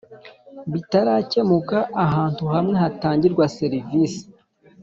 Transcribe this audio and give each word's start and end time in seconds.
Bitarakemuka 0.71 1.77
ahantu 2.05 2.43
hamwe 2.53 2.75
hatangirwa 2.83 3.45
serivisi 3.57 4.23